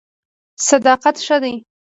[0.67, 1.55] صداقت ښه دی.